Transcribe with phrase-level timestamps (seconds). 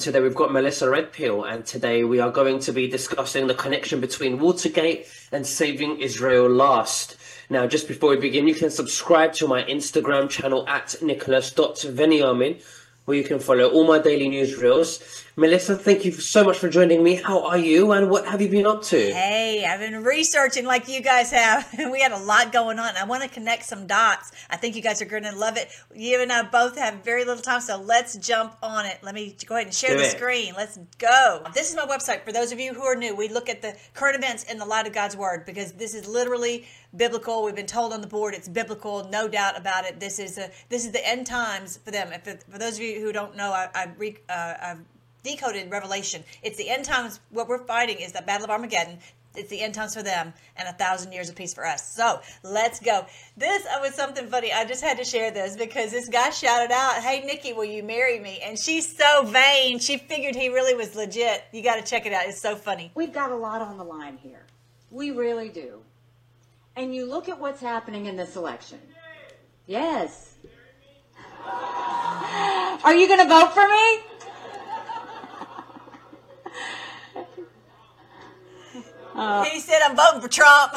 [0.00, 3.54] and today we've got Melissa Redpill, and today we are going to be discussing the
[3.54, 7.18] connection between Watergate and saving Israel last.
[7.50, 12.62] Now, just before we begin, you can subscribe to my Instagram channel at nicholas.veniamin,
[13.04, 15.02] where you can follow all my daily news reels.
[15.40, 17.14] Melissa, thank you so much for joining me.
[17.14, 18.98] How are you and what have you been up to?
[18.98, 21.66] Hey, I've been researching like you guys have.
[21.78, 22.94] And we had a lot going on.
[22.94, 24.32] I want to connect some dots.
[24.50, 25.70] I think you guys are going to love it.
[25.94, 28.98] You and I both have very little time, so let's jump on it.
[29.02, 30.10] Let me go ahead and share Do the it.
[30.10, 30.52] screen.
[30.58, 31.42] Let's go.
[31.54, 32.22] This is my website.
[32.22, 34.66] For those of you who are new, we look at the current events in the
[34.66, 37.42] light of God's word because this is literally biblical.
[37.42, 40.00] We've been told on the board it's biblical, no doubt about it.
[40.00, 42.12] This is a this is the end times for them.
[42.12, 44.80] If for those of you who don't know, I, I re, uh, I've
[45.22, 46.24] decoded Revelation.
[46.42, 47.20] It's the end times.
[47.30, 48.98] What we're fighting is the Battle of Armageddon.
[49.36, 51.94] It's the end times for them and a thousand years of peace for us.
[51.94, 53.06] So let's go.
[53.36, 54.52] This uh, was something funny.
[54.52, 57.84] I just had to share this because this guy shouted out, Hey, Nikki, will you
[57.84, 58.40] marry me?
[58.44, 59.78] And she's so vain.
[59.78, 61.44] She figured he really was legit.
[61.52, 62.26] You got to check it out.
[62.26, 62.90] It's so funny.
[62.96, 64.42] We've got a lot on the line here.
[64.90, 65.80] We really do.
[66.74, 68.80] And you look at what's happening in this election.
[69.66, 70.34] Yes.
[71.46, 74.09] Are you going to vote for me?
[79.20, 80.72] Uh, he said, I'm voting for Trump.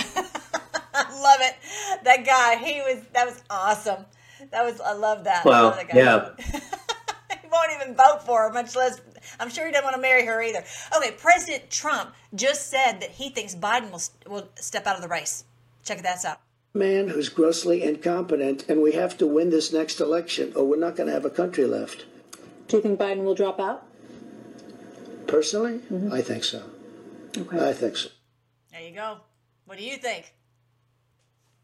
[0.93, 1.55] I love it.
[2.03, 4.05] That guy, he was, that was awesome.
[4.51, 5.45] That was, I love that.
[5.45, 5.97] I Well, love that guy.
[5.97, 6.29] yeah.
[7.41, 8.99] he won't even vote for her, much less.
[9.39, 10.63] I'm sure he doesn't want to marry her either.
[10.97, 15.07] Okay, President Trump just said that he thinks Biden will will step out of the
[15.07, 15.45] race.
[15.83, 16.39] Check that out.
[16.73, 20.95] man who's grossly incompetent, and we have to win this next election, or we're not
[20.97, 22.05] going to have a country left.
[22.67, 23.85] Do you think Biden will drop out?
[25.27, 26.11] Personally, mm-hmm.
[26.13, 26.63] I think so.
[27.37, 27.69] Okay.
[27.69, 28.09] I think so.
[28.93, 29.17] You go.
[29.65, 30.35] What do you think?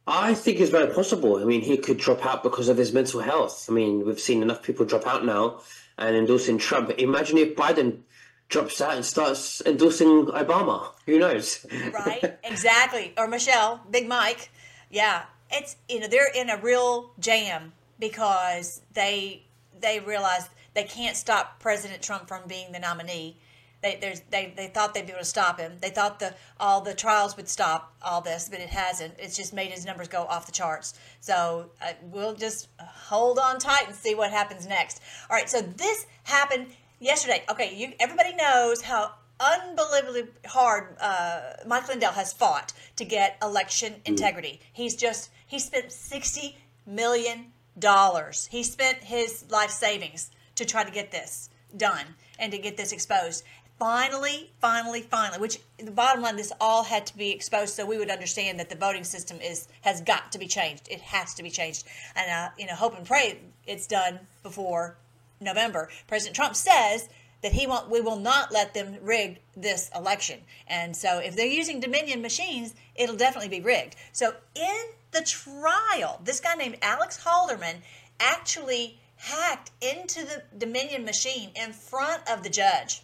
[0.07, 1.37] I think it's very possible.
[1.37, 3.67] I mean, he could drop out because of his mental health.
[3.69, 5.61] I mean, we've seen enough people drop out now
[5.99, 6.89] and endorsing Trump.
[6.97, 7.99] Imagine if Biden
[8.47, 10.89] drops out and starts endorsing Obama.
[11.05, 11.67] Who knows?
[11.93, 12.39] Right?
[12.43, 13.13] exactly.
[13.15, 14.49] Or Michelle, Big Mike.
[14.89, 19.43] Yeah, it's you know they're in a real jam because they
[19.79, 23.37] they realize they can't stop President Trump from being the nominee.
[23.81, 25.77] They, there's, they, they thought they'd be able to stop him.
[25.79, 29.13] They thought the all the trials would stop all this, but it hasn't.
[29.17, 30.99] It's just made his numbers go off the charts.
[31.21, 35.01] So uh, we'll just hold on tight and see what happens next.
[35.29, 35.49] All right.
[35.49, 36.67] So this happened
[36.99, 37.43] yesterday.
[37.49, 43.95] Okay, you everybody knows how unbelievably hard uh, Mike Lindell has fought to get election
[44.03, 44.59] integrity.
[44.73, 48.49] He's just he spent sixty million dollars.
[48.51, 52.05] He spent his life savings to try to get this done
[52.39, 53.43] and to get this exposed.
[53.79, 57.97] Finally, finally, finally, which the bottom line, this all had to be exposed so we
[57.97, 60.87] would understand that the voting system is has got to be changed.
[60.91, 61.85] It has to be changed,
[62.15, 64.97] and uh, you know, hope and pray it's done before
[65.39, 65.89] November.
[66.07, 67.07] President Trump says
[67.41, 70.41] that he won't, we will not let them rig this election.
[70.67, 73.95] And so if they're using Dominion machines, it'll definitely be rigged.
[74.11, 77.77] So in the trial, this guy named Alex Halderman
[78.19, 83.03] actually hacked into the Dominion machine in front of the judge.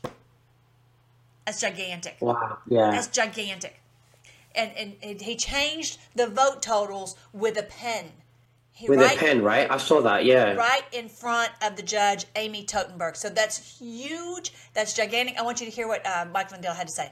[1.45, 2.17] That's gigantic.
[2.19, 2.57] Wow.
[2.67, 2.91] Yeah.
[2.91, 3.79] That's gigantic.
[4.56, 8.06] And, and, and he changed the vote totals with a pen.
[8.72, 9.69] He, With right- a pen, right?
[9.69, 10.25] I saw that.
[10.25, 10.53] Yeah.
[10.53, 13.16] right in front of the judge, Amy Totenberg.
[13.16, 14.53] So that's huge.
[14.73, 15.38] That's gigantic.
[15.38, 17.11] I want you to hear what uh, Mike Lindell had to say.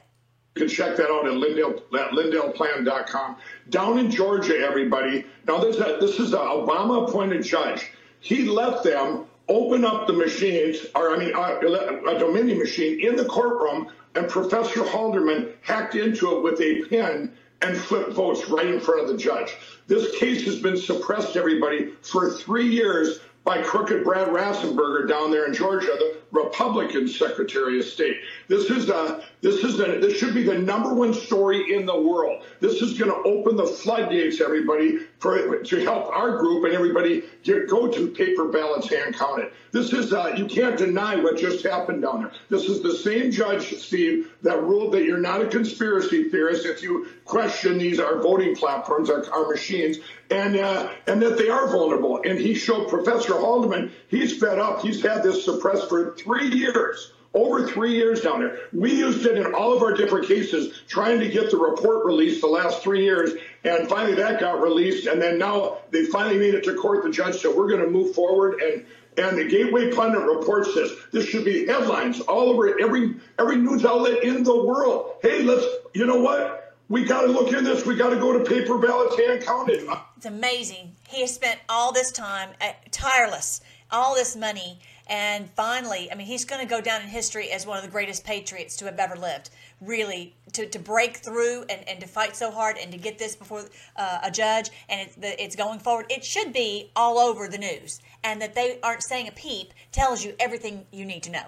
[0.56, 3.36] You can check that out at Lindell, at lindellplan.com.
[3.70, 5.24] Down in Georgia, everybody.
[5.48, 7.90] Now, this, uh, this is an Obama appointed judge.
[8.20, 11.60] He left them open up the machines, or I mean, uh,
[12.08, 17.32] a Dominion machine in the courtroom, and Professor Halderman hacked into it with a pen
[17.62, 19.56] and flipped votes right in front of the judge.
[19.86, 25.46] This case has been suppressed, everybody, for three years by crooked Brad Raffensperger down there
[25.46, 28.16] in Georgia, the Republican Secretary of State.
[28.48, 31.98] This is a, this is a, this should be the number one story in the
[31.98, 32.42] world.
[32.60, 37.22] This is going to open the floodgates, everybody, for to help our group and everybody
[37.44, 39.52] get, go to paper ballots hand counted.
[39.70, 42.32] This is uh, you can't deny what just happened down there.
[42.48, 46.82] This is the same judge, Steve, that ruled that you're not a conspiracy theorist if
[46.82, 49.98] you question these our voting platforms, our, our machines,
[50.30, 52.20] and uh, and that they are vulnerable.
[52.24, 54.82] And he showed Professor Halderman he's fed up.
[54.82, 57.12] He's had this suppressed for three years.
[57.34, 58.58] Over three years down there.
[58.72, 62.40] We used it in all of our different cases, trying to get the report released
[62.40, 63.32] the last three years.
[63.64, 65.08] And finally that got released.
[65.08, 67.02] And then now they finally made it to court.
[67.02, 68.60] The judge said, we're going to move forward.
[68.62, 68.86] And
[69.16, 73.84] and the Gateway Pundit report says this should be headlines all over every every news
[73.84, 75.14] outlet in the world.
[75.22, 76.76] Hey, let's you know what?
[76.88, 77.86] We got to look in this.
[77.86, 79.88] We got to go to paper ballots hand counted.
[80.16, 80.96] It's amazing.
[81.08, 83.60] He has spent all this time, uh, tireless,
[83.90, 87.66] all this money, And finally, I mean, he's going to go down in history as
[87.66, 89.50] one of the greatest patriots to have ever lived.
[89.80, 93.36] Really, to, to break through and, and to fight so hard and to get this
[93.36, 93.64] before
[93.96, 97.58] uh, a judge and it, the, it's going forward, it should be all over the
[97.58, 98.00] news.
[98.22, 101.44] And that they aren't saying a peep tells you everything you need to know.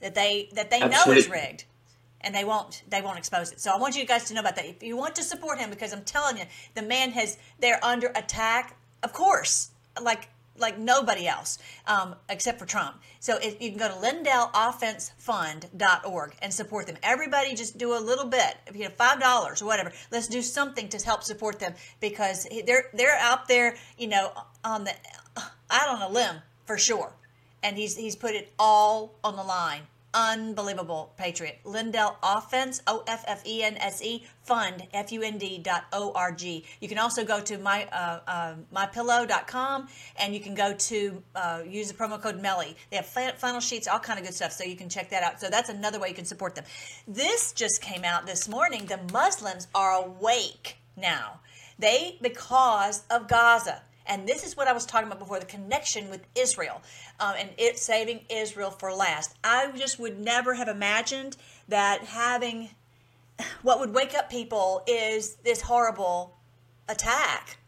[0.00, 1.30] That they that they know it's Absolutely.
[1.32, 1.64] rigged
[2.20, 3.60] and they won't they won't expose it.
[3.60, 4.64] So I want you guys to know about that.
[4.64, 6.44] If you want to support him, because I'm telling you,
[6.74, 8.76] the man has they're under attack.
[9.02, 9.70] Of course,
[10.00, 13.00] like like nobody else, um, except for Trump.
[13.20, 16.96] So if you can go to LindellOffenseFund.org and support them.
[17.02, 19.92] Everybody just do a little bit, you know, five dollars or whatever.
[20.10, 24.32] Let's do something to help support them because they're they're out there, you know,
[24.64, 24.92] on the
[25.70, 27.12] out on a limb for sure
[27.62, 29.82] and he's he's put it all on the line.
[30.14, 31.60] Unbelievable patriot.
[31.64, 35.84] Lindell Offense, O F F E N S E Fund, F U N D dot
[35.92, 36.64] O R G.
[36.80, 39.88] You can also go to my uh, uh, mypillow.com
[40.18, 42.74] and you can go to uh, use the promo code MELLY.
[42.90, 45.40] They have flannel sheets, all kind of good stuff, so you can check that out.
[45.40, 46.64] So that's another way you can support them.
[47.06, 48.86] This just came out this morning.
[48.86, 51.40] The Muslims are awake now.
[51.78, 53.82] They because of Gaza.
[54.08, 56.82] And this is what I was talking about before the connection with Israel
[57.20, 59.36] um, and it saving Israel for last.
[59.44, 61.36] I just would never have imagined
[61.68, 62.70] that having
[63.62, 66.36] what would wake up people is this horrible
[66.88, 67.58] attack.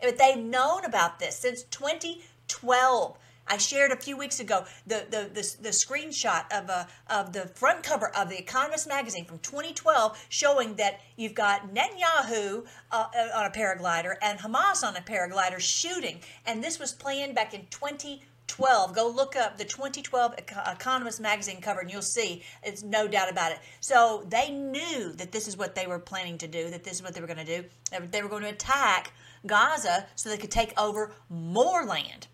[0.00, 3.18] But they've known about this since 2012.
[3.46, 7.46] I shared a few weeks ago the the, the, the screenshot of a, of the
[7.48, 13.46] front cover of the Economist magazine from 2012 showing that you've got Netanyahu uh, on
[13.46, 18.94] a paraglider and Hamas on a paraglider shooting, and this was planned back in 2012.
[18.94, 20.34] Go look up the 2012
[20.66, 23.58] Economist magazine cover, and you'll see it's no doubt about it.
[23.80, 27.02] So they knew that this is what they were planning to do, that this is
[27.02, 27.64] what they were going to do.
[28.10, 29.12] They were going to attack
[29.46, 32.28] Gaza so they could take over more land.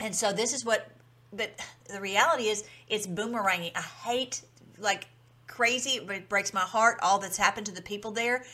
[0.00, 0.90] And so this is what,
[1.32, 1.58] but
[1.88, 3.72] the reality is it's boomeranging.
[3.74, 4.42] I hate
[4.78, 5.08] like
[5.46, 6.00] crazy.
[6.00, 8.44] It breaks my heart all that's happened to the people there,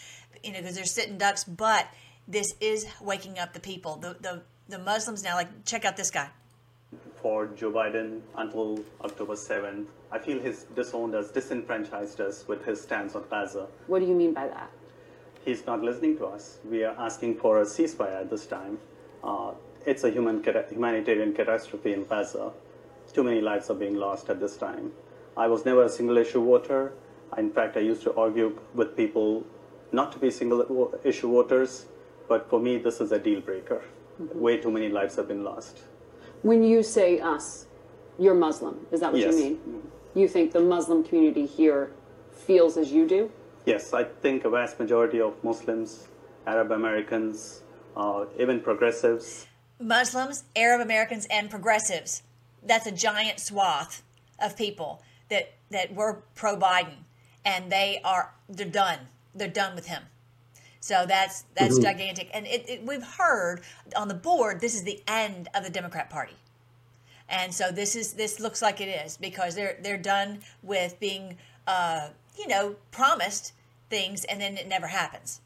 [0.44, 1.44] you know, because they're sitting ducks.
[1.44, 1.88] But
[2.28, 3.96] this is waking up the people.
[3.96, 5.34] The the the Muslims now.
[5.36, 6.28] Like check out this guy.
[7.22, 9.86] for Joe Biden until October 7th.
[10.10, 13.68] I feel he's disowned us, disenfranchised us with his stance on Gaza.
[13.86, 14.70] What do you mean by that?
[15.44, 16.58] He's not listening to us.
[16.68, 18.78] We are asking for a ceasefire at this time.
[19.24, 19.52] Uh,
[19.86, 22.52] it's a human humanitarian catastrophe in Gaza.
[23.12, 24.92] Too many lives are being lost at this time.
[25.36, 26.92] I was never a single issue voter.
[27.36, 29.44] In fact, I used to argue with people
[29.92, 31.86] not to be single issue voters,
[32.28, 33.82] but for me, this is a deal breaker.
[34.18, 35.80] Way too many lives have been lost.
[36.42, 37.66] When you say us,
[38.18, 38.86] you're Muslim.
[38.90, 39.34] Is that what Yes.
[39.34, 39.82] you mean?
[40.14, 41.92] You think the Muslim community here
[42.30, 43.30] feels as you do?
[43.64, 46.08] Yes, I think a vast majority of Muslims,
[46.46, 47.62] Arab Americans,
[47.96, 49.46] uh, even progressives,
[49.82, 52.22] Muslims, Arab Americans, and progressives.
[52.62, 54.02] That's a giant swath
[54.38, 57.04] of people that that were pro Biden,
[57.44, 58.98] and they are they're done.
[59.34, 60.02] They're done with him.
[60.80, 63.62] So that's that's gigantic, and it, it, we've heard
[63.96, 66.34] on the board this is the end of the Democrat Party,
[67.28, 71.36] and so this is this looks like it is because they're they're done with being
[71.68, 73.52] uh, you know promised
[73.92, 75.40] things and then it never happens,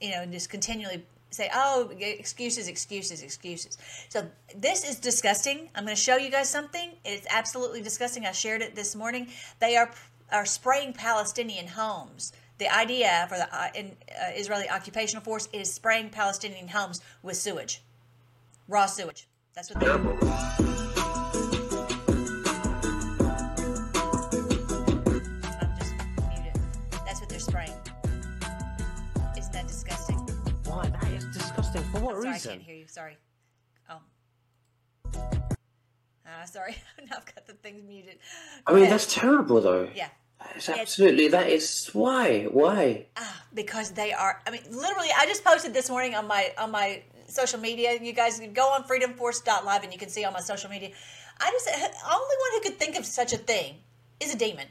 [0.00, 3.78] you know, and just continually say oh excuses excuses excuses.
[4.08, 5.70] So this is disgusting.
[5.74, 6.90] I'm going to show you guys something.
[7.04, 8.26] It's absolutely disgusting.
[8.26, 9.28] I shared it this morning.
[9.58, 9.90] They are
[10.32, 15.72] are spraying Palestinian homes the IDF or the uh, in, uh, Israeli occupational force is
[15.72, 17.82] spraying Palestinian homes with sewage,
[18.68, 19.26] raw sewage.
[19.54, 20.69] That's what they're doing.
[32.46, 32.86] I can't hear you.
[32.86, 33.16] Sorry.
[33.88, 34.00] Oh.
[35.14, 36.76] Uh, sorry.
[37.10, 38.18] now I've got the things muted.
[38.66, 38.90] I mean, Yeah.
[38.90, 39.88] that's terrible, though.
[39.94, 40.08] Yeah.
[40.54, 41.28] It's absolutely.
[41.28, 42.44] That is why.
[42.44, 43.06] Why?
[43.52, 47.02] because they are i mean literally i just posted this morning on my on my
[47.26, 50.70] social media you guys can go on freedomforce.live and you can see on my social
[50.70, 50.90] media
[51.40, 53.74] i just only one who could think of such a thing
[54.20, 54.66] is a demon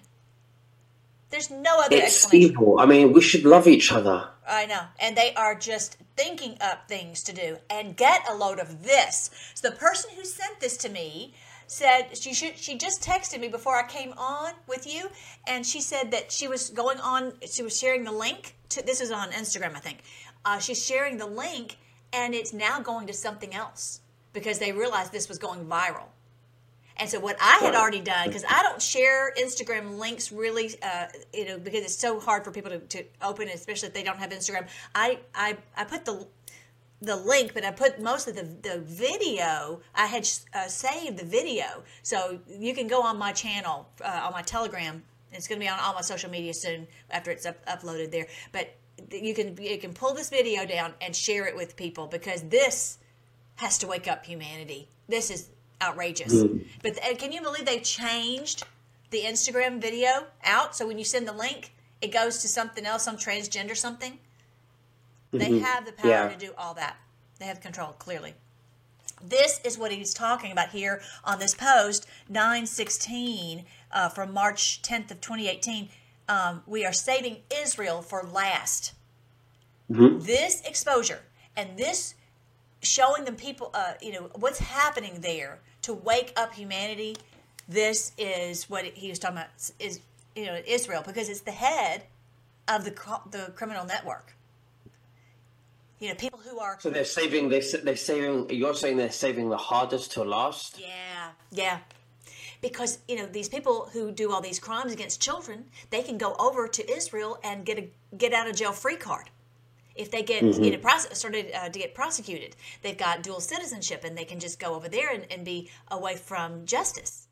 [1.29, 2.79] there's no other It's explanation evil.
[2.79, 4.29] I mean, we should love each other.
[4.48, 4.81] I know.
[5.00, 7.57] And they are just thinking up things to do.
[7.69, 9.29] And get a load of this.
[9.53, 11.33] So the person who sent this to me
[11.67, 15.07] said she should she just texted me before I came on with you
[15.48, 19.00] and she said that she was going on she was sharing the link to this
[19.00, 20.00] is on Instagram I think.
[20.43, 21.77] Uh, she's sharing the link
[22.12, 24.01] and it's now going to something else
[24.33, 26.07] because they realized this was going viral.
[27.00, 31.06] And so what I had already done, because I don't share Instagram links really, uh,
[31.34, 34.18] you know, because it's so hard for people to, to open, especially if they don't
[34.18, 34.68] have Instagram.
[34.94, 36.27] I, I, I put the
[37.01, 39.79] the link, but I put most of the, the video.
[39.96, 44.34] I had uh, saved the video, so you can go on my channel uh, on
[44.34, 45.01] my Telegram.
[45.32, 48.27] It's going to be on all my social media soon after it's up, uploaded there.
[48.51, 48.75] But
[49.12, 52.98] you can you can pull this video down and share it with people because this
[53.56, 54.89] has to wake up humanity.
[55.08, 55.50] This is
[55.81, 56.33] outrageous.
[56.33, 56.65] Mm.
[56.83, 58.63] But can you believe they changed
[59.12, 60.75] the Instagram video out?
[60.75, 64.19] So when you send the link, it goes to something else, some transgender something.
[65.31, 66.29] They have the power Yeah.
[66.29, 66.98] to do all that.
[67.39, 68.33] They have control, clearly.
[69.21, 75.12] This is what he's talking about here on this post, 916 uh, from March 10th
[75.12, 75.89] of 2018.
[76.27, 78.93] Um, we are saving Israel for last.
[79.89, 81.21] This exposure
[81.57, 82.13] and this
[82.81, 87.15] showing them people, uh, you know, what's happening there to wake up humanity.
[87.67, 90.00] This is what he was talking about is,
[90.36, 92.03] you know, Israel because it's the head
[92.67, 92.91] of the
[93.31, 94.36] the criminal network.
[96.00, 97.50] You know, people who are So they're saving.
[97.50, 98.50] They they're saving.
[98.50, 100.79] You're saying they're saving the hardest to last.
[100.79, 101.79] Yeah, yeah.
[102.62, 106.36] Because you know these people who do all these crimes against children, they can go
[106.39, 109.29] over to Israel and get a get out of jail free card.
[110.00, 114.01] If they get you know prose- started uh, to get prosecuted, they've got dual citizenship
[114.06, 117.27] and they can just go over there and, and be away from justice.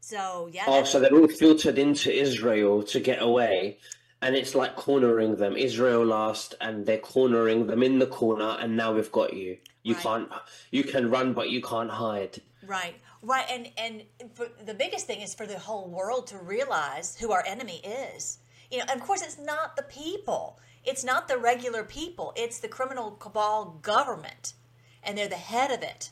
[0.00, 3.78] So yeah, Oh, so they're all filtered into Israel to get away,
[4.22, 5.56] and it's like cornering them.
[5.56, 9.58] Israel last, and they're cornering them in the corner, and now we've got you.
[9.82, 10.02] You Right.
[10.02, 10.28] can't.
[10.70, 12.34] You can run, but you can't hide.
[12.66, 13.94] Right, right, and and
[14.34, 17.78] for, the biggest thing is for the whole world to realize who our enemy
[18.08, 18.38] is.
[18.70, 20.58] You know, and of course, it's not the people.
[20.86, 22.32] It's not the regular people.
[22.36, 24.54] It's the criminal cabal government,
[25.02, 26.10] and they're the head of it.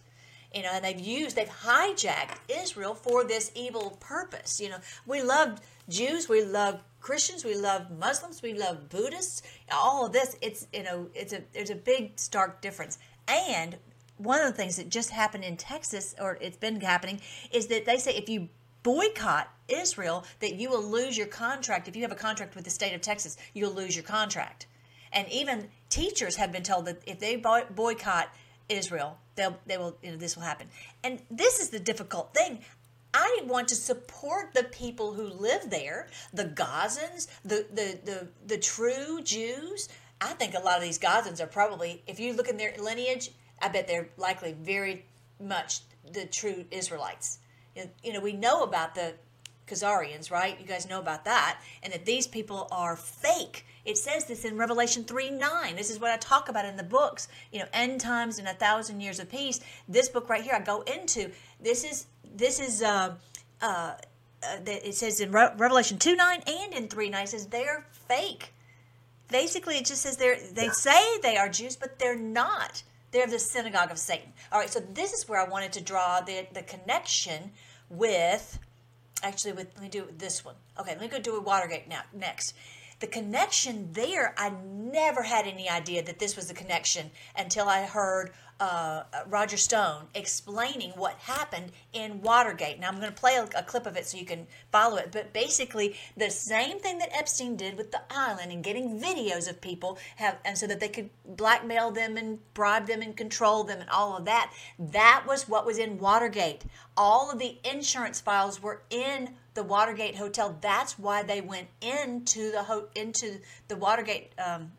[0.53, 4.61] You know, and they've used, they've hijacked Israel for this evil purpose.
[4.61, 9.43] You know, we love Jews, we love Christians, we love Muslims, we love Buddhists.
[9.73, 12.99] All of this, it's you know, it's a there's a big stark difference.
[13.27, 13.77] And
[14.17, 17.21] one of the things that just happened in Texas, or it's been happening,
[17.53, 18.49] is that they say if you
[18.83, 21.89] boycott Israel, that you will lose your contract.
[21.89, 24.67] If you have a contract with the state of Texas, you'll lose your contract.
[25.13, 28.29] And even teachers have been told that if they boycott
[28.69, 30.69] Israel, they'll they will you know this will happen.
[31.03, 32.61] And this is the difficult thing.
[33.13, 38.59] I want to support the people who live there, the Gazans, the the the, the
[38.59, 39.89] true Jews.
[40.21, 43.31] I think a lot of these Gazans are probably, if you look in their lineage,
[43.61, 45.05] I bet they're likely very
[45.41, 45.81] much
[46.13, 47.39] the true Israelites.
[47.77, 49.15] You you know, we know about the
[49.67, 50.59] Khazarians, right?
[50.61, 53.65] You guys know about that, and that these people are fake.
[53.85, 55.77] It says this in Revelation 3 9.
[55.77, 58.55] This is what I talk about in the books, you know, end times and a
[58.55, 59.61] thousand years of peace.
[59.89, 61.31] This book right here, I go into.
[61.61, 63.15] This is, this is, uh,
[63.61, 63.95] uh,
[64.43, 67.47] uh, that it says in Re- Revelation 2 9 and in 3 9, it says
[67.47, 68.53] they're fake.
[69.31, 72.83] Basically, it just says they're, they say they are Jews, but they're not.
[73.11, 74.33] They're the synagogue of Satan.
[74.53, 77.53] All right, so this is where I wanted to draw the, the connection
[77.89, 78.59] with
[79.23, 80.55] actually with let me do this one.
[80.79, 82.55] Okay let me go do a watergate now next
[83.05, 87.83] the connection there i never had any idea that this was the connection until i
[87.83, 88.31] heard
[88.61, 92.79] uh, roger stone explaining what happened in watergate.
[92.79, 95.11] Now i'm going to play a, a clip of it so you can follow it
[95.13, 99.61] but basically the same thing that epstein did with the island and getting videos of
[99.61, 103.81] people have and so that they could blackmail them and bribe them and control them
[103.81, 106.65] and all of that that was what was in watergate.
[106.97, 110.57] All of the insurance files were in the Watergate Hotel.
[110.61, 114.73] That's why they went into the ho- into the Watergate um,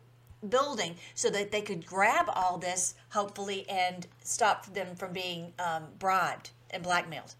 [0.46, 5.84] building so that they could grab all this, hopefully, and stop them from being um,
[5.98, 7.34] bribed and blackmailed,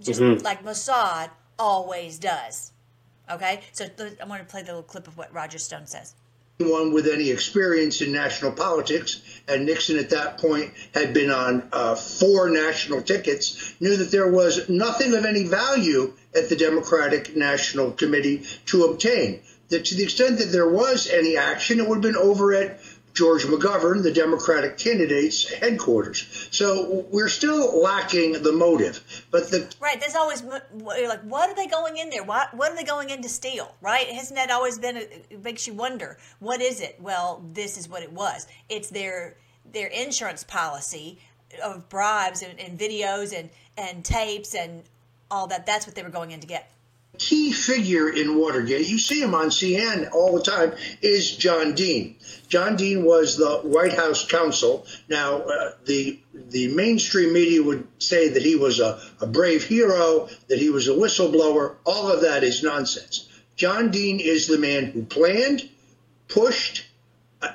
[0.00, 2.72] just like Mossad always does.
[3.30, 6.14] Okay, so th- I'm going to play the little clip of what Roger Stone says.
[6.58, 11.68] One with any experience in national politics, and Nixon at that point had been on
[11.70, 17.36] uh, four national tickets, knew that there was nothing of any value at the Democratic
[17.36, 19.42] National Committee to obtain.
[19.68, 22.80] That to the extent that there was any action, it would have been over at
[23.16, 26.48] George McGovern, the Democratic candidate's headquarters.
[26.50, 29.26] So we're still lacking the motive.
[29.30, 29.98] But the Right.
[29.98, 32.22] There's always you're like, what are they going in there?
[32.22, 33.74] What what are they going in to steal?
[33.80, 34.06] Right?
[34.08, 34.98] Hasn't that always been?
[34.98, 36.18] A, it makes you wonder.
[36.40, 36.98] What is it?
[37.00, 38.46] Well, this is what it was.
[38.68, 39.38] It's their
[39.72, 41.18] their insurance policy
[41.64, 44.82] of bribes and, and videos and and tapes and
[45.30, 45.64] all that.
[45.64, 46.70] That's what they were going in to get.
[47.18, 52.16] Key figure in Watergate, you see him on CNN all the time, is John Dean.
[52.48, 54.86] John Dean was the White House counsel.
[55.08, 60.28] Now, uh, the the mainstream media would say that he was a, a brave hero,
[60.48, 61.76] that he was a whistleblower.
[61.84, 63.28] All of that is nonsense.
[63.56, 65.68] John Dean is the man who planned,
[66.28, 66.86] pushed,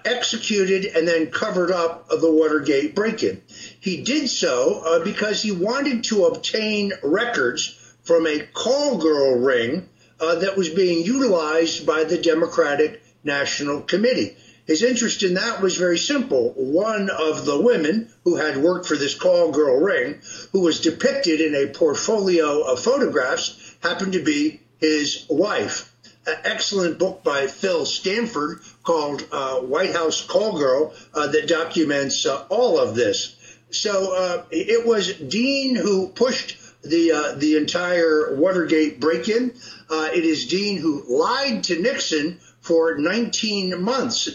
[0.05, 3.41] executed and then covered up the Watergate break in.
[3.79, 9.87] He did so uh, because he wanted to obtain records from a call girl ring
[10.19, 14.35] uh, that was being utilized by the Democratic National Committee.
[14.65, 16.53] His interest in that was very simple.
[16.55, 21.41] One of the women who had worked for this call girl ring, who was depicted
[21.41, 25.93] in a portfolio of photographs, happened to be his wife.
[26.27, 32.25] An excellent book by Phil Stanford called uh, White House Call Girl uh, that documents
[32.25, 33.35] uh, all of this.
[33.71, 39.53] So uh, it was Dean who pushed the uh, the entire Watergate break-in.
[39.89, 44.29] Uh, it is Dean who lied to Nixon for 19 months.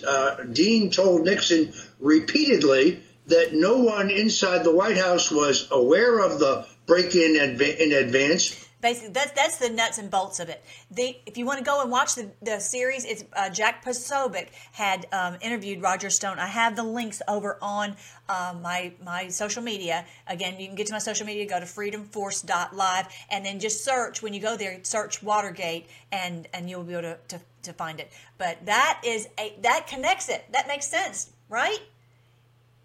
[0.53, 6.67] Dean told Nixon repeatedly that no one inside the White House was aware of the
[6.87, 10.65] break-in in advance basically that's that's the nuts and bolts of it.
[10.91, 14.49] The if you want to go and watch the, the series, it's uh, Jack Posobiec
[14.73, 16.39] had um, interviewed Roger Stone.
[16.39, 17.97] I have the links over on
[18.29, 20.05] uh, my my social media.
[20.29, 21.47] Again, you can get to my social media.
[21.49, 24.79] Go to freedomforce.live and then just search when you go there.
[24.83, 28.13] Search Watergate and and you'll be able to, to, to find it.
[28.39, 30.45] But that is a that connects it.
[30.53, 31.81] That makes sense, right?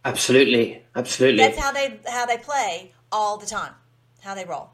[0.03, 1.37] Absolutely, absolutely.
[1.43, 3.73] That's how they how they play all the time.
[4.21, 4.69] How they roll.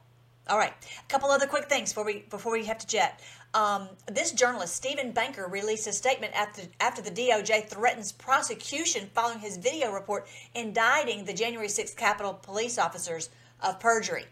[0.50, 3.20] All right, a couple other quick things before we before we have to jet.
[3.54, 9.40] Um, this journalist Stephen Baker released a statement after after the DOJ threatens prosecution following
[9.40, 13.30] his video report indicting the January 6th Capitol police officers
[13.62, 14.26] of perjury.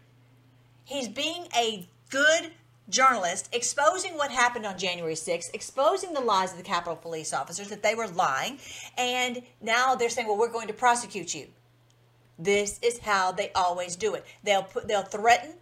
[0.86, 2.52] He's being a good
[2.88, 7.70] journalist, exposing what happened on January 6th, exposing the lies of the Capitol police officers
[7.70, 8.60] that they were lying,
[8.98, 11.48] and now they're saying, "Well, we're going to prosecute you."
[12.38, 14.26] This is how they always do it.
[14.44, 15.56] They'll put they'll threaten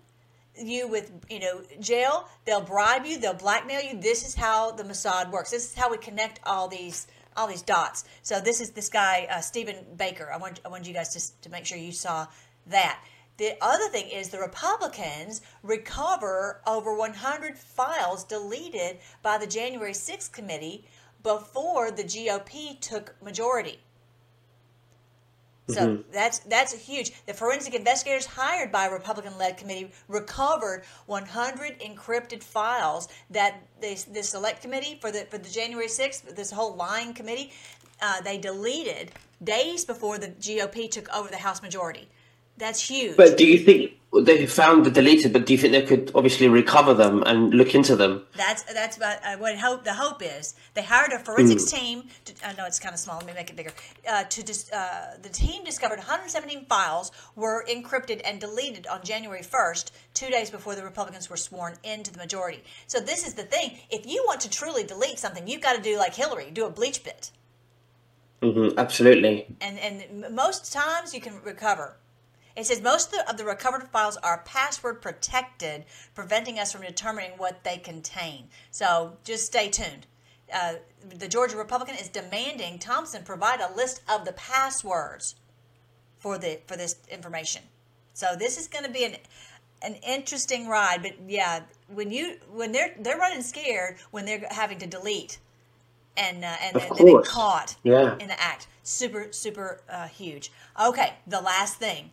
[0.58, 4.00] you with you know jail they'll bribe you they'll blackmail you.
[4.00, 5.52] This is how the mossad works.
[5.52, 8.06] This is how we connect all these all these dots.
[8.22, 11.42] So this is this guy uh, steven baker i want i wanted you guys to,
[11.42, 12.28] to make sure you saw
[12.68, 13.04] that.
[13.38, 20.32] The other thing is the republicans recover over 100 files deleted by the january 6th
[20.32, 20.86] committee
[21.24, 23.80] before the gop took majority
[25.70, 26.12] so mm-hmm.
[26.12, 27.14] that's that's huge.
[27.26, 34.24] The forensic investigators hired by a Republican-led committee recovered 100 encrypted files that this, the
[34.24, 37.52] select committee for the for the January 6th, this whole lying committee,
[38.02, 42.10] uh, they deleted days before the GOP took over the House majority.
[42.58, 43.16] That's huge.
[43.16, 45.34] But do you think they found the deleted?
[45.34, 48.26] But do you think they could obviously recover them and look into them?
[48.36, 50.56] That's that's what, uh, what hope the hope is.
[50.74, 51.78] They hired a forensics mm.
[51.78, 52.04] team.
[52.26, 53.18] To, I know it's kind of small.
[53.18, 53.72] Let me make it bigger.
[54.08, 59.42] Uh, to dis, uh, the team discovered 117 files were encrypted and deleted on January
[59.42, 62.64] 1st, two days before the Republicans were sworn into the majority.
[62.88, 63.78] So this is the thing.
[63.90, 66.72] If you want to truly delete something, you've got to do like Hillary, do a
[66.72, 67.32] BleachBit.
[68.44, 69.48] Mm-hmm, absolutely.
[69.62, 71.96] And and most times you can recover
[72.56, 76.82] it says most of the, of the, recovered files are password protected, preventing us from
[76.82, 78.48] determining what they contain.
[78.70, 80.06] So just stay tuned.
[80.54, 80.76] Uh,
[81.18, 85.36] the Georgia Republican is demanding Thompson provide a list of the passwords
[86.20, 87.64] for the for this information.
[88.14, 89.16] So this is going to be an
[89.82, 91.02] an interesting ride.
[91.02, 95.40] But yeah, when you when they're they're running scared when they're having to delete
[96.16, 98.16] and uh, and, and then caught yeah.
[98.20, 98.68] in the act.
[98.84, 100.52] Super super uh, huge.
[100.80, 102.12] Okay, the last thing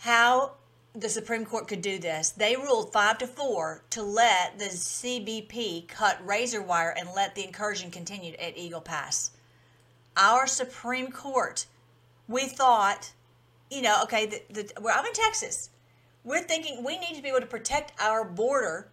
[0.00, 0.52] how
[0.94, 2.30] the Supreme Court could do this.
[2.30, 7.44] They ruled five to four to let the CBP cut razor wire and let the
[7.44, 9.32] incursion continue at Eagle Pass.
[10.16, 11.66] Our Supreme Court,
[12.28, 13.12] we thought,
[13.70, 15.68] you know, okay, the, the, well, I'm in Texas.
[16.24, 18.88] We're thinking we need to be able to protect our border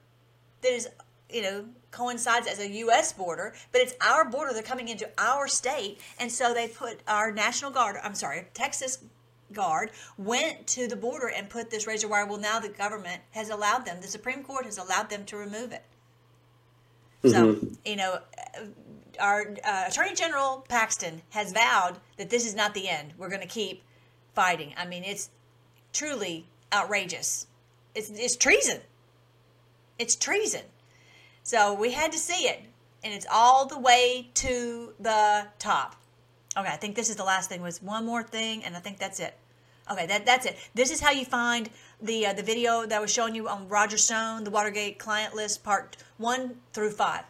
[0.62, 0.90] that is,
[1.30, 3.14] you know, coincides as a U.S.
[3.14, 4.54] border, but it's our border.
[4.54, 6.00] They're coming into our state.
[6.20, 9.00] And so they put our National Guard, I'm sorry, Texas
[9.54, 12.26] guard went to the border and put this razor wire.
[12.26, 15.72] Well, now the government has allowed them, the Supreme Court has allowed them to remove
[15.72, 15.84] it.
[17.24, 17.30] Mm-hmm.
[17.30, 18.20] So, you know,
[19.20, 23.14] our uh, Attorney General Paxton has vowed that this is not the end.
[23.18, 23.84] We're going to keep
[24.36, 24.74] fighting.
[24.78, 25.30] I mean, it's
[25.94, 27.48] truly outrageous.
[27.96, 28.82] It's, it's treason.
[29.98, 30.62] It's treason.
[31.44, 32.62] So we had to see it,
[33.04, 35.96] and it's all the way to the top.
[36.58, 37.62] Okay, I think this is the last thing.
[37.62, 39.36] Was one more thing, and I think that's it.
[39.92, 40.58] Okay, that that's it.
[40.74, 41.70] This is how you find
[42.02, 45.36] the uh, the video that I was showing you on Roger Stone, the Watergate client
[45.36, 47.24] list, part one through five.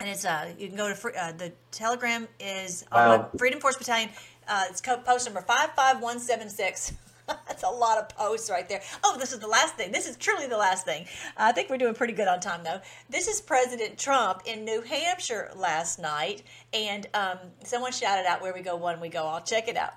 [0.00, 3.28] And it's uh you can go to free, uh, the Telegram is wow.
[3.36, 4.08] Freedom Force Battalion.
[4.48, 6.92] Uh, it's post number five five one seven six.
[7.48, 8.82] That's a lot of posts right there.
[9.04, 9.92] Oh, this is the last thing.
[9.92, 11.06] This is truly the last thing.
[11.36, 12.80] I think we're doing pretty good on time, though.
[13.08, 18.54] This is President Trump in New Hampshire last night, and um, someone shouted out, Where
[18.54, 19.26] we go, one we go.
[19.26, 19.94] I'll check it out.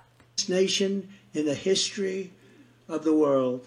[0.48, 2.32] Nation in the history
[2.88, 3.66] of the world.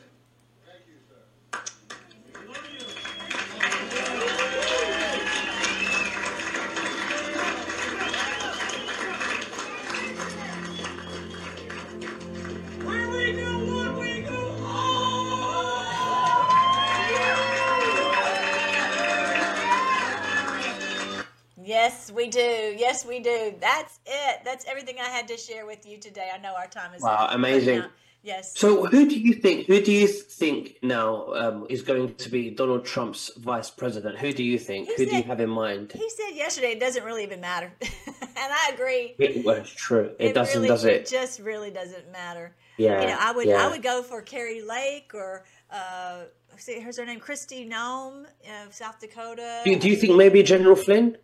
[21.88, 22.76] Yes, we do.
[22.78, 23.56] Yes, we do.
[23.62, 24.41] That's it.
[24.43, 26.30] That's everything I had to share with you today.
[26.34, 27.10] I know our time is up.
[27.10, 27.36] Wow, up.
[27.36, 27.84] amazing.
[28.23, 28.60] Yes.
[28.60, 29.67] So, who do you think?
[29.67, 34.17] Who do you think now um, is going to be Donald Trump's vice president?
[34.17, 34.89] Who do you think?
[34.89, 35.93] He who do you have in mind?
[35.93, 39.15] he said yesterday it doesn't really even matter, and I agree.
[39.17, 40.12] It was true.
[40.19, 41.08] It, doesn't, really, does it?
[41.08, 42.54] just really doesn't matter.
[42.76, 43.65] Yeah, You know, I would yeah.
[43.65, 46.23] I would go for Kari Lake or uh,
[46.58, 48.26] see, here's her name, Kristi Noem
[48.65, 49.62] of South Dakota.
[49.63, 51.17] Do, do you think maybe General Flynn?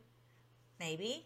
[0.88, 1.26] Maybe,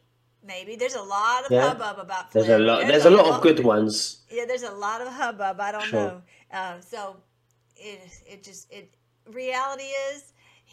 [0.54, 0.76] maybe.
[0.82, 1.68] There's a lot of Yeah.
[1.68, 2.32] hubbub about.
[2.32, 2.80] There's a lot.
[2.90, 3.94] There's a lot of good ones.
[4.38, 5.60] Yeah, there's a lot of hubbub.
[5.68, 6.00] I don't Sure.
[6.08, 6.22] know.
[6.58, 7.00] Uh, so
[7.76, 8.00] it
[8.32, 8.86] it just it
[9.42, 10.18] reality is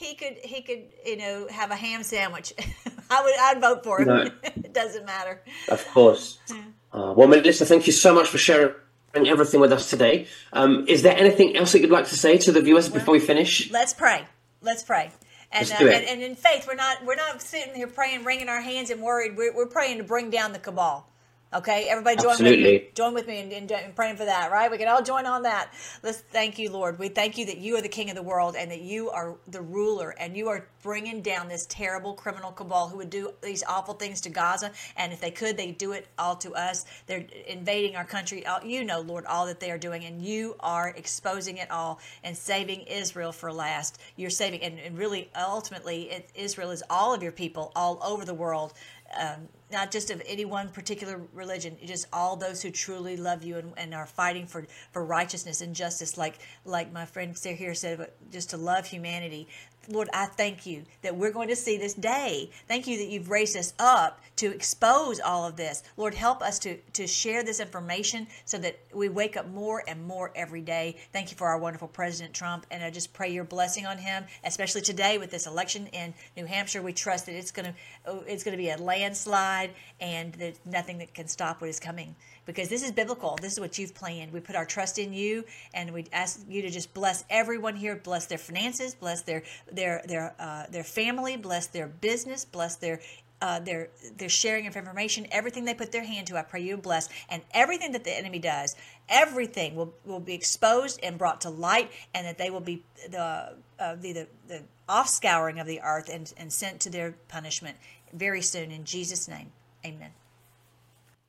[0.03, 2.49] he could he could you know have a ham sandwich.
[3.11, 4.09] I would I'd vote for him.
[4.09, 4.20] No.
[4.68, 5.35] it doesn't matter.
[5.68, 6.38] Of course.
[6.94, 10.29] Uh, well, Melissa, thank you so much for sharing everything with us today.
[10.53, 13.18] Um, is there anything else that you'd like to say to the viewers before we
[13.18, 13.68] finish?
[13.73, 14.20] Let's pray.
[14.62, 15.11] Let's pray.
[15.55, 18.61] And, uh, and and in faith, we're not we're not sitting here praying, wringing our
[18.61, 19.37] hands, and worried.
[19.37, 21.09] We're, we're praying to bring down the cabal.
[21.55, 22.88] Okay, everybody, join with me.
[22.95, 24.51] Join with me in, in, in praying for that.
[24.51, 24.69] Right?
[24.69, 25.73] We can all join on that.
[26.03, 26.99] Let's thank you, Lord.
[26.99, 29.37] We thank you that you are the King of the world and that you are
[29.47, 33.62] the ruler, and you are bringing down this terrible criminal cabal who would do these
[33.69, 34.73] awful things to Gaza.
[34.97, 36.87] And if they could, they do it all to us.
[37.07, 38.45] They're invading our country.
[38.64, 42.37] You know, Lord, all that they are doing, and you are exposing it all and
[42.37, 44.01] saving Israel for last.
[44.17, 48.25] You're saving, and, and really, ultimately, it, Israel is all of your people all over
[48.25, 48.73] the world.
[49.18, 53.57] Um, not just of any one particular religion, just all those who truly love you
[53.57, 58.11] and, and are fighting for, for righteousness and justice, like like my friend here said,
[58.31, 59.48] just to love humanity.
[59.88, 62.51] Lord, I thank you that we're going to see this day.
[62.68, 65.83] Thank you that you've raised us up to expose all of this.
[65.97, 70.05] Lord, help us to, to share this information so that we wake up more and
[70.05, 70.97] more every day.
[71.12, 72.66] Thank you for our wonderful President Trump.
[72.70, 76.47] And I just pray your blessing on him, especially today with this election in New
[76.47, 76.83] Hampshire.
[76.83, 77.75] We trust that it's going to
[78.07, 79.70] oh, it's going to be a landslide
[80.01, 82.14] and there's nothing that can stop what is coming
[82.46, 83.38] because this is biblical.
[83.40, 84.33] This is what you've planned.
[84.33, 87.96] We put our trust in you, and we ask you to just bless everyone here,
[87.96, 93.00] bless their finances, bless their their their uh, their family, bless their business, bless their.
[93.42, 96.78] Uh, their their sharing of information, everything they put their hand to, I pray you
[96.78, 98.74] bless, and everything that the enemy does,
[99.07, 103.54] everything will, will be exposed and brought to light, and that they will be the
[103.78, 107.76] uh, the, the the offscouring of the earth and, and sent to their punishment
[108.14, 109.52] very soon in Jesus' name,
[109.85, 110.11] Amen.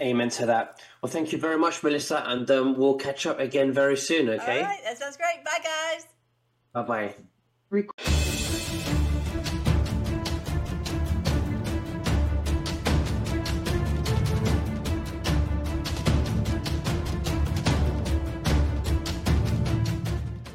[0.02, 0.82] Amen to that.
[1.02, 4.60] Well, thank you very much, Melissa, and um, we'll catch up again very soon, okay?
[4.60, 5.44] All right, that sounds great.
[5.46, 6.08] Bye, guys.
[6.74, 7.14] Bye
[7.72, 8.15] bye.